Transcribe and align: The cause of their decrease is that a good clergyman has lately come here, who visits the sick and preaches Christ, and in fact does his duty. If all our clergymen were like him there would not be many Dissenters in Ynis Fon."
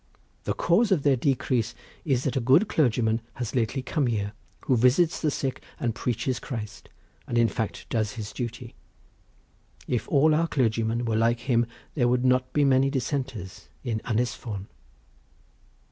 The 0.45 0.55
cause 0.55 0.91
of 0.91 1.03
their 1.03 1.15
decrease 1.15 1.75
is 2.05 2.23
that 2.23 2.35
a 2.35 2.39
good 2.39 2.67
clergyman 2.67 3.21
has 3.35 3.53
lately 3.53 3.83
come 3.83 4.07
here, 4.07 4.33
who 4.61 4.75
visits 4.75 5.21
the 5.21 5.29
sick 5.29 5.61
and 5.79 5.93
preaches 5.93 6.39
Christ, 6.39 6.89
and 7.27 7.37
in 7.37 7.47
fact 7.47 7.87
does 7.87 8.13
his 8.13 8.33
duty. 8.33 8.73
If 9.87 10.07
all 10.07 10.33
our 10.33 10.47
clergymen 10.47 11.05
were 11.05 11.15
like 11.15 11.41
him 11.41 11.67
there 11.93 12.07
would 12.07 12.25
not 12.25 12.51
be 12.51 12.65
many 12.65 12.89
Dissenters 12.89 13.67
in 13.83 13.99
Ynis 14.05 14.33
Fon." 14.35 14.65